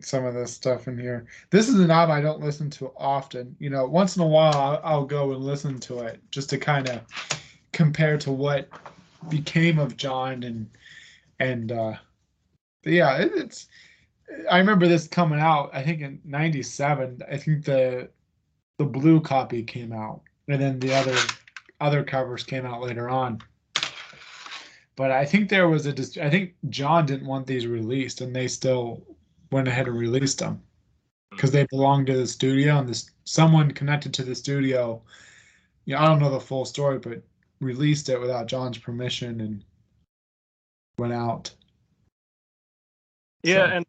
[0.00, 1.26] some of this stuff in here.
[1.50, 3.56] This is an album I don't listen to often.
[3.58, 6.88] You know, once in a while I'll, go and listen to it just to kind
[6.88, 7.00] of
[7.72, 8.68] compare to what
[9.28, 10.68] became of Jon and
[11.40, 11.94] and uh
[12.84, 13.68] yeah, it, it's
[14.50, 17.22] I remember this coming out I think in 97.
[17.30, 18.08] I think the
[18.78, 21.16] the blue copy came out and then the other
[21.80, 23.40] other covers came out later on.
[24.96, 28.48] But I think there was a I think Jon didn't want these released and they
[28.48, 29.02] still
[29.50, 30.62] went ahead and released them
[31.30, 35.02] because they belonged to the studio and this someone connected to the studio.
[35.84, 37.22] You know, I don't know the full story, but
[37.60, 39.64] released it without Jon's permission and
[40.98, 41.54] went out.
[43.42, 43.86] Yeah, So- and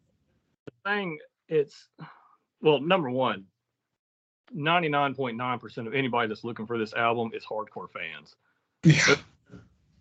[0.66, 1.88] the thing it's
[2.60, 3.44] well, number one,
[4.54, 8.34] 99.9% of anybody that's looking for this album is hardcore fans.
[8.82, 9.16] Yeah.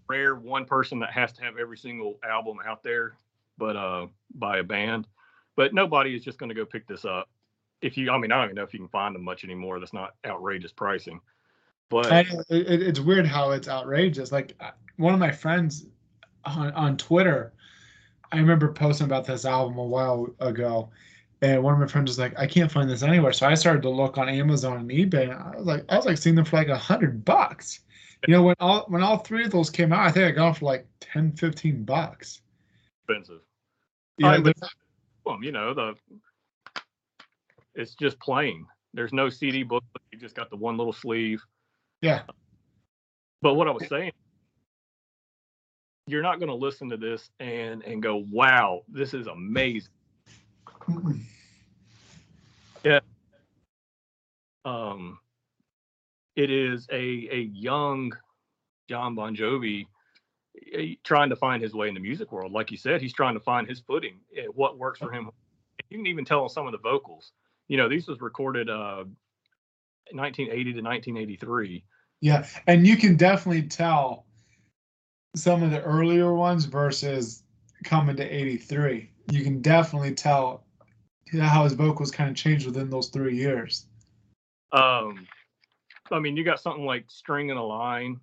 [0.08, 3.18] Rare one person that has to have every single album out there,
[3.58, 5.08] but uh by a band.
[5.56, 7.30] But nobody is just going to go pick this up.
[7.82, 9.80] If you, I mean, I don't even know if you can find them much anymore.
[9.80, 11.20] That's not outrageous pricing.
[11.90, 14.32] But I it, it- it's weird how it's outrageous.
[14.32, 15.86] Like uh, one of my friends
[16.46, 17.54] on, on Twitter,
[18.32, 20.90] I remember posting about this album a while ago,
[21.42, 23.84] and one of my friends was like, "I can't find this anywhere." So I started
[23.84, 26.46] to look on Amazon and eBay, and I was like, I was like seeing them
[26.46, 27.82] for like a hundred bucks.
[28.28, 30.46] You know, when all when all three of those came out, I think I got
[30.46, 32.42] them for like 10, 15 bucks.
[33.08, 33.42] expensive.
[34.18, 34.70] Yeah, know, I would- they're-
[35.26, 35.96] Well, you know, the
[37.76, 38.66] it's just plain.
[38.94, 40.02] There's no CD booklet.
[40.12, 41.42] You just got the one little sleeve.
[42.02, 42.24] yeah,
[43.42, 44.12] But what I was saying,
[46.08, 49.92] you're not going to listen to this and and go, "Wow, this is amazing."
[50.90, 51.20] Mm-mm.
[54.66, 55.20] Um,
[56.36, 58.14] it is a a young
[58.90, 59.88] Jon Bon Jovi
[61.04, 62.52] trying to find his way in the music world.
[62.52, 64.20] Like you said, he's trying to find his footing.
[64.36, 65.30] eh, What works for him.
[65.90, 67.32] You can even tell on some of the vocals.
[67.68, 69.04] You know, these was recorded uh,
[70.12, 71.84] 1980 to 1983.
[72.22, 74.26] Yeah, and you can definitely tell
[75.36, 77.44] some of the earlier ones versus
[77.84, 79.10] coming to 83.
[79.32, 80.64] You can definitely tell
[81.40, 83.88] how his vocals kind of changed within those three years.
[84.72, 85.28] Um,
[86.12, 88.20] I mean, you got something like "Stringin' a Line,"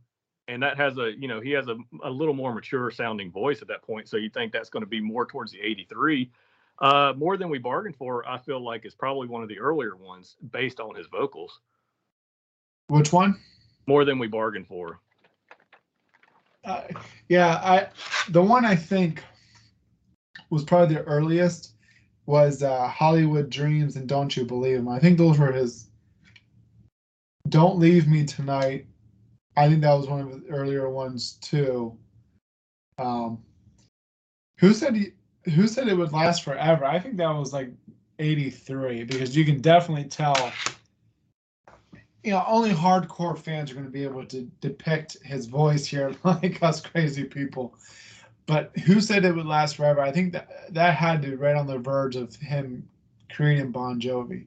[0.48, 3.62] and that has a, you know, he has a, a little more mature sounding voice
[3.62, 4.08] at that point.
[4.08, 6.30] So you think that's going to be more towards the '83.
[6.78, 9.94] Uh, more than we bargained for, I feel like is probably one of the earlier
[9.94, 11.60] ones based on his vocals.
[12.88, 13.38] Which one?
[13.86, 15.00] More than we bargained for.
[16.64, 16.82] Uh,
[17.28, 17.88] yeah, I
[18.28, 19.22] the one I think
[20.50, 21.72] was probably the earliest
[22.26, 24.88] was uh, Hollywood Dreams and Don't You Believe Him.
[24.88, 25.88] I think those were his.
[27.48, 28.86] Don't Leave Me Tonight.
[29.56, 31.96] I think that was one of the earlier ones too.
[32.98, 33.42] Um,
[34.58, 35.12] who said he,
[35.54, 36.84] who said it would last forever?
[36.84, 37.70] I think that was like
[38.18, 40.52] 83 because you can definitely tell
[42.24, 46.14] you know, only hardcore fans are going to be able to depict his voice here,
[46.24, 47.74] like us crazy people.
[48.46, 50.00] But who said it would last forever?
[50.00, 52.88] I think that that had to be right on the verge of him
[53.32, 54.46] creating Bon Jovi.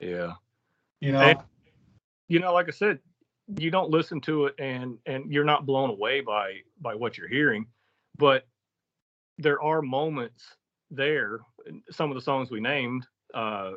[0.00, 0.34] Yeah.
[1.00, 1.38] You know, And-
[2.28, 2.98] You know, like I said,
[3.58, 7.28] you don't listen to it and and you're not blown away by by what you're
[7.28, 7.66] hearing,
[8.18, 8.46] but
[9.38, 10.44] there are moments
[10.90, 11.40] there.
[11.90, 13.72] Some of the songs we named, uh,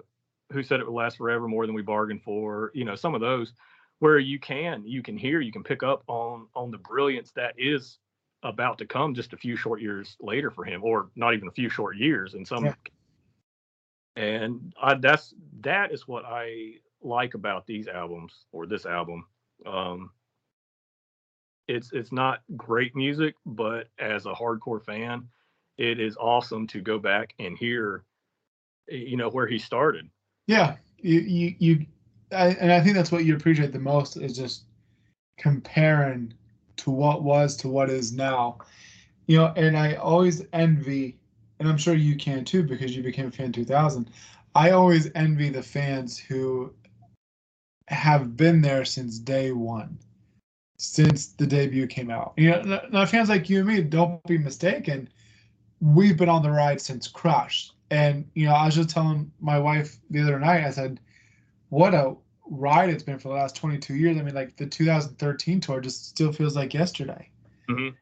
[0.52, 3.22] who said it would last forever more than we bargained for you know some of
[3.22, 3.54] those
[4.00, 7.54] where you can you can hear you can pick up on on the brilliance that
[7.58, 8.00] is
[8.44, 11.52] about to come just a few short years later for him or not even a
[11.52, 12.74] few short years in some Yeah.
[14.16, 19.26] and I, that's that is what i like about these albums or this album
[19.66, 20.12] um
[21.68, 25.28] it's it's not great music but as a hardcore fan
[25.78, 28.04] it is awesome to go back and hear
[28.88, 30.10] you know where he started
[30.50, 31.86] yeah, you you, you
[32.32, 34.64] I, and I think that's what you appreciate the most is just
[35.38, 36.34] comparing
[36.78, 38.58] to what was to what is now.
[39.28, 41.20] You know, and I always envy,
[41.60, 44.10] and I'm sure you can too because you became a fan 2000.
[44.56, 46.74] I always envy the fans who
[47.90, 49.98] have been there since day one,
[50.78, 52.34] since the debut came out.
[52.38, 55.10] You know, now fans like you and me, don't be mistaken,
[55.82, 57.72] we've been on the ride since Crush.
[57.92, 61.00] And you know, I was just telling my wife the other night, I said,
[61.70, 62.16] "What a
[62.46, 64.18] ride it's been for the last 22 years.
[64.18, 67.30] I mean, like the 2013 tour just still feels like yesterday.
[67.70, 67.96] Mhm.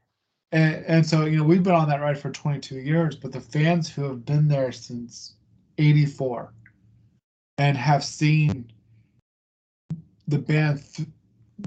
[0.52, 3.42] And and so you know we've been on that ride for 22 years, but the
[3.42, 5.36] fans who have been there since
[5.78, 6.54] '84
[7.58, 8.72] and have seen
[10.28, 11.08] the band th-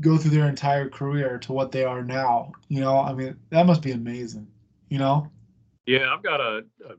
[0.00, 3.66] go through their entire career to what they are now, you know, I mean, that
[3.66, 4.46] must be amazing,
[4.88, 5.28] you know?
[5.86, 6.94] Yeah, I've got a, a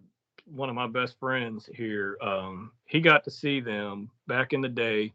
[0.45, 2.17] one of my best friends here.
[2.21, 5.13] Um, he got to see them back in the day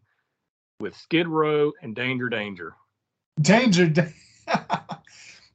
[0.80, 2.74] with Skid Row and Danger Danger.
[3.40, 3.86] Danger.
[3.88, 4.12] Da-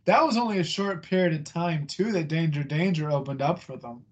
[0.05, 3.77] that was only a short period of time too that Danger Danger opened up for
[3.77, 4.03] them.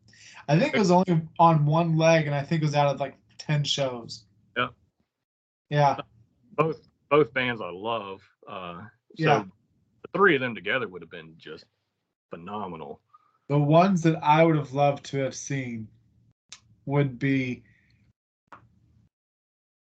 [0.47, 2.99] I think it was only on one leg, and I think it was out of
[2.99, 4.23] like ten shows.
[4.57, 4.69] Yeah.
[5.69, 5.97] Yeah.
[6.59, 8.21] Both both bands I love.
[8.47, 9.45] Uh, so Yeah.
[10.03, 11.65] the three of them together would have been just
[12.29, 13.01] phenomenal.
[13.47, 15.87] The ones that I would have loved to have seen
[16.85, 17.63] would be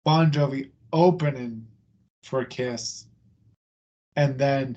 [0.05, 1.67] Bon Jovi opening
[2.23, 3.07] for Kiss,
[4.17, 4.77] and then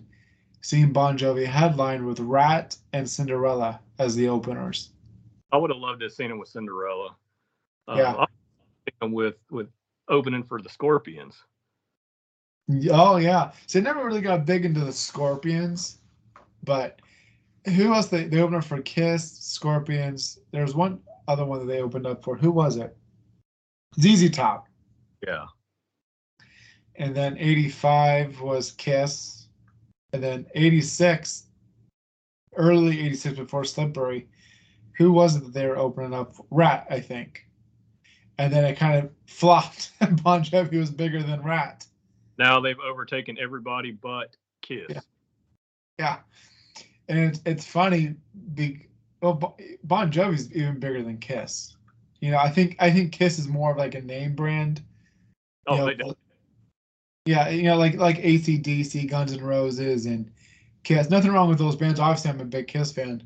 [0.62, 4.94] seeing Bon Jovi headline with Ratt and Cinderella as the openers.
[5.52, 7.16] I would have loved to have seen them with Cinderella.
[7.88, 8.14] Uh, Yeah.
[8.14, 8.30] I would have
[8.86, 9.70] seen them with with
[10.08, 11.44] opening for the Scorpions.
[12.92, 15.98] Oh yeah, so they never really got big into the Scorpions,
[16.64, 17.02] but
[17.66, 20.40] who else they they opened up for Kiss, Scorpions.
[20.52, 22.38] There's one other one that they opened up for.
[22.38, 22.96] Who was it?
[24.00, 24.68] ZZ Top.
[25.28, 25.46] Yeah.
[26.96, 29.48] and then 85 was Kiss,
[30.14, 31.48] and then 86,
[32.58, 34.28] early 86 before Slippery,
[34.98, 36.34] who was it that they were opening up?
[36.52, 37.46] Ratt, I think.
[38.38, 41.86] And then it kind of flopped, and Bon Jovi was bigger than Ratt.
[42.40, 44.88] Now they've overtaken everybody but Kiss.
[44.90, 45.02] Yeah.
[46.00, 46.18] Yeah,
[47.10, 48.16] and it's it's funny.
[48.54, 48.88] Be,
[49.22, 49.34] well,
[49.84, 51.76] Bon- Jovi's even bigger than Kiss.
[52.22, 54.82] You know, I think I think Kiss is more of like a name brand.
[55.68, 56.16] Oh, you know, they did.
[57.26, 60.32] Yeah, you know, like like ACDC, Guns N' Roses, and
[60.84, 61.10] Kiss.
[61.10, 62.00] Nothing wrong with those bands.
[62.00, 63.22] Obviously, I'm a big Kiss fan,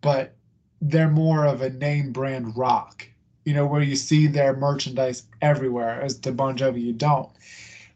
[0.00, 0.34] but
[0.80, 3.06] they're more of a name brand rock.
[3.44, 6.02] You know, where you see their merchandise everywhere.
[6.02, 7.30] As to Bon Jovi, you don't.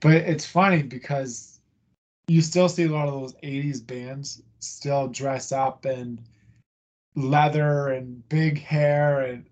[0.01, 1.61] But it's funny because
[2.27, 6.21] you still see a lot of those '80s bands still dress up in
[7.15, 9.45] leather and big hair and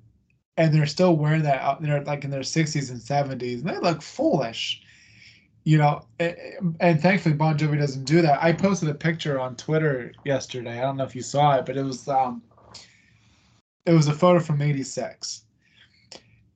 [0.56, 3.78] and they're still wearing that out they're like in their 60s and 70s and they
[3.78, 4.82] look foolish.
[5.64, 6.36] You know and,
[6.80, 8.42] and thankfully bon jovi doesn't do that.
[8.42, 10.78] I posted a picture on twitter yesterday.
[10.78, 12.42] I don't know if you saw it but it was um
[13.86, 15.44] it was a photo from 86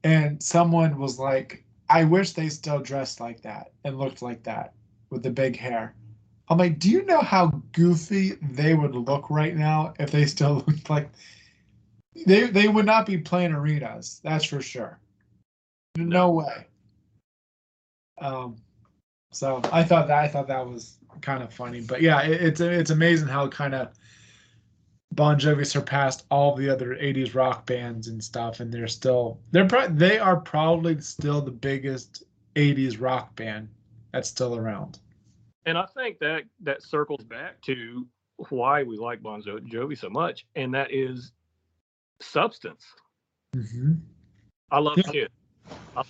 [0.05, 1.62] and someone was like
[1.93, 4.73] i wish they still dressed like that and looked like that
[5.11, 5.95] with the big hair.
[6.49, 10.55] I'm like do you know how goofy they would look right now if they still
[10.67, 11.11] looked like
[12.27, 14.99] they they would not be playing arenas that's for sure.
[15.97, 16.31] No.
[16.31, 16.67] Way.
[18.19, 18.57] Um
[19.33, 22.61] so I thought that I thought that was kind of funny, but yeah, it, it's
[22.61, 23.89] it's amazing how kind of
[25.15, 29.69] Bon Jovi surpassed all the other '80s rock bands and stuff, and they're still they're
[29.69, 32.25] pro- they are probably still the biggest
[32.57, 33.69] '80s rock band
[34.13, 34.99] that's still around.
[35.67, 38.07] And I think that that circles back to
[38.49, 41.33] why we like Bon Jovi so much, and that is
[42.21, 42.85] substance.
[43.55, 43.95] Mm-hmm.
[44.71, 45.13] I love Yeah.
[45.13, 45.31] Kid.
[45.97, 46.03] I,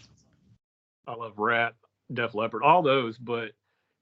[1.08, 1.74] I love Ratt,
[2.12, 3.18] Def Leppard, all those.
[3.18, 3.50] But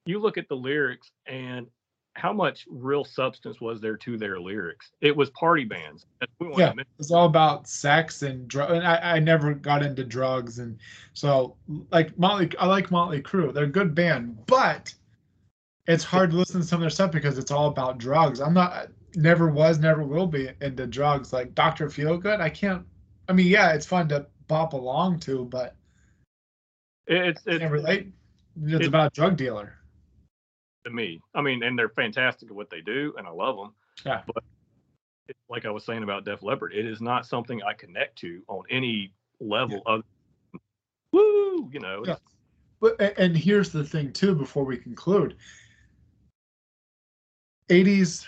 [0.05, 1.67] you look at the lyrics and
[2.15, 4.91] how much real substance was there to their lyrics?
[5.01, 6.07] It was party bands.
[6.41, 6.73] Yeah.
[6.99, 8.73] It's all about sex and drugs.
[8.73, 10.79] And I, I never got into drugs, and
[11.15, 11.57] so
[11.91, 13.55] like Motley, I like Motley Crue.
[13.55, 14.93] They're a good band, but
[15.87, 18.41] it's hard to listen to some of their stuff because it's all about drugs.
[18.41, 21.33] I'm not, never was, never will be into drugs.
[21.33, 22.85] Like Doctor Feelgood, I can't.
[23.29, 25.77] I mean, yeah, it's fun to bop along to, but
[27.07, 28.13] It- It's I can't relate.
[28.63, 29.75] It's it- about a drug dealer.
[30.85, 31.21] To me.
[31.35, 33.73] I mean, and they're fantastic at what they do, and I love them.
[34.05, 34.23] Yeah.
[34.27, 34.45] But
[35.29, 38.43] it, like I was saying about Def Leppard, it is not something I connect to
[38.49, 40.03] on any level of
[41.13, 41.71] woo.
[41.73, 42.17] You know, Yeah.
[42.81, 44.35] But and here's the thing too.
[44.35, 45.37] Before we conclude,
[47.69, 48.27] '80s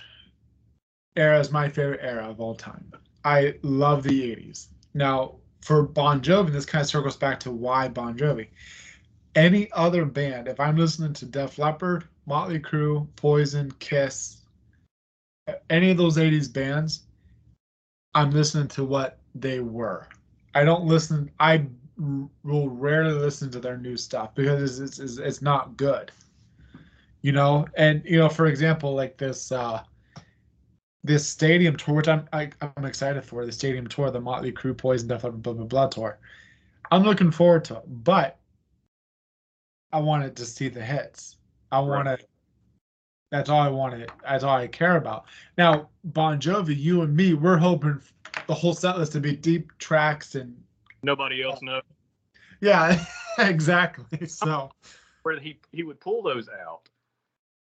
[1.16, 2.92] era is my favorite era of all time.
[3.24, 4.66] I love the '80s.
[4.92, 8.48] Now, for Bon Jovi, this kind of circles back to why Bon Jovi.
[9.34, 14.42] Any other band, if I'm listening to Def Leppard, Motley Crue, Poison, Kiss,
[15.70, 17.04] any of those '80s bands,
[18.14, 20.08] I'm listening to what they were.
[20.54, 21.30] I don't listen.
[21.40, 21.66] I
[22.42, 26.10] will rarely listen to their new stuff because it's, it's it's not good.
[27.22, 29.82] You know, and you know, for example, like this uh
[31.04, 34.76] this stadium tour, which I'm I, I'm excited for, the stadium tour, the Motley Crue,
[34.76, 36.18] Poison, Leppard, blah blah blah tour.
[36.90, 38.38] I'm looking forward to it, but
[39.92, 41.36] I wanted to see the hits.
[41.72, 42.18] I want to.
[43.30, 44.12] That's all I want wanted.
[44.22, 45.24] That's all I care about.
[45.56, 48.00] Now, Bon Jovi, you and me, we're hoping
[48.46, 50.56] the whole set list to be deep tracks and
[51.02, 51.82] Nobody else knows
[52.62, 53.04] yeah,
[53.38, 54.26] exactly.
[54.26, 54.70] So
[55.24, 56.88] where he he would pull those out.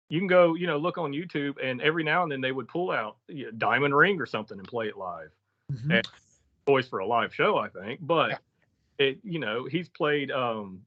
[0.08, 2.68] You can go, you know, look on YouTube, and every now and then they would
[2.68, 5.30] pull out you know, Diamond Ring or something and play it live.
[5.70, 6.06] mhm.
[6.66, 8.00] Voice for a live show, I think.
[8.02, 8.40] But
[8.98, 10.30] it, you know, he's played.
[10.30, 10.82] um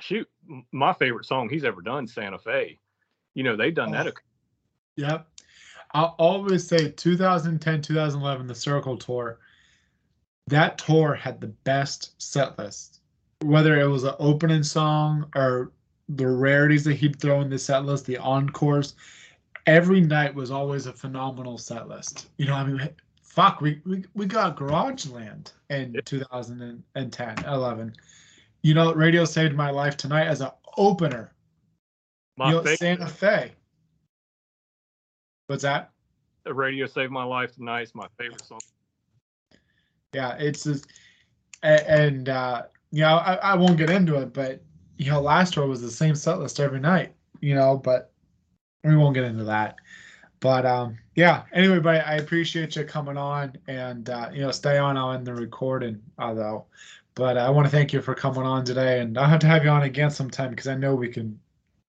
[0.00, 0.28] Shoot,
[0.72, 2.78] my favorite song he's ever done, Santa Fe.
[3.34, 4.06] You know, they've done that.
[4.06, 4.10] Oh.
[4.10, 4.12] A,
[4.96, 5.26] Yep.
[5.92, 9.38] I'll always say 2010, 2011, the Circle Tour.
[10.46, 13.00] That tour had the best set list.
[13.42, 15.72] Whether it was an opening song or
[16.08, 18.94] the rarities that he'd throw in the set list, the encores,
[19.66, 22.28] every night was always a phenomenal set list.
[22.36, 22.88] You know, I mean,
[23.22, 27.96] fuck, we we, we got Garageland in 2010, 11.
[28.62, 31.32] You know, Radio Saved My Life Tonight as an opener.
[32.36, 33.52] my you know, Santa Fe.
[35.46, 35.90] What's that?
[36.46, 37.82] radio saved my life tonight.
[37.82, 38.60] is my favorite song.
[40.12, 40.86] Yeah, it's just,
[41.62, 44.62] and uh, you know, I, I won't get into it, but
[44.96, 48.12] you know, last tour was the same set list every night, you know, but
[48.84, 49.76] we won't get into that.
[50.40, 51.42] But um, yeah.
[51.52, 55.34] Anyway, buddy, I appreciate you coming on, and uh, you know, stay on on the
[55.34, 56.66] recording, uh, though.
[57.14, 59.64] But I want to thank you for coming on today, and I'll have to have
[59.64, 61.38] you on again sometime because I know we can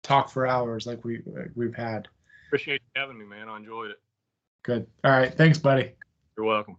[0.03, 2.07] talk for hours like we like we've had.
[2.47, 3.49] Appreciate you having me, man.
[3.49, 3.99] I enjoyed it.
[4.63, 4.87] Good.
[5.03, 5.33] All right.
[5.33, 5.93] Thanks, buddy.
[6.37, 6.77] You're welcome.